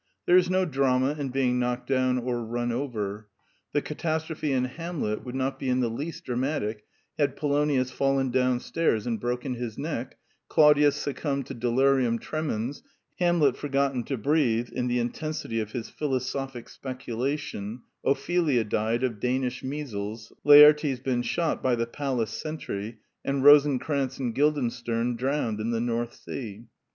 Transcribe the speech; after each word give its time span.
There 0.25 0.35
is 0.35 0.49
no 0.49 0.65
drama 0.65 1.11
in 1.19 1.29
being 1.29 1.59
knocked 1.59 1.85
down 1.87 2.17
or 2.17 2.43
run 2.43 2.71
over. 2.71 3.27
The 3.71 3.83
catastrophe 3.83 4.51
in 4.51 4.63
Hamlet 4.65 5.23
would 5.23 5.35
not 5.35 5.59
be 5.59 5.69
in 5.69 5.79
the 5.79 5.91
least 5.91 6.23
dramatic 6.25 6.85
had 7.19 7.35
Polonius 7.35 7.91
fallen 7.91 8.31
downstairs 8.31 9.05
and 9.05 9.19
broken 9.19 9.53
his 9.53 9.77
neck, 9.77 10.17
Claudius 10.49 10.95
succumbed 10.95 11.45
to 11.45 11.53
delirium 11.53 12.17
tremens, 12.17 12.81
Hamlet 13.19 13.55
forgotten 13.55 14.03
to 14.05 14.17
breathe 14.17 14.69
in 14.69 14.87
the 14.87 14.97
intensity 14.97 15.59
of 15.59 15.73
his 15.73 15.89
philo 15.91 16.17
sophic 16.17 16.67
speculation, 16.67 17.83
Ophelia 18.03 18.63
died 18.63 19.03
of 19.03 19.19
Danish 19.19 19.63
measles, 19.63 20.33
Laertes 20.43 20.99
been 20.99 21.21
shot 21.21 21.61
by 21.61 21.75
the 21.75 21.85
palace 21.85 22.31
sentry, 22.31 22.97
and 23.23 23.43
Rosencrantz 23.43 24.17
and 24.17 24.33
Guildenstern 24.33 25.15
drowned 25.15 25.59
in 25.59 25.69
the 25.69 25.79
North 25.79 26.15
Sea. 26.15 26.65